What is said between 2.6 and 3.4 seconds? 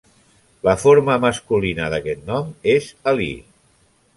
és Alí.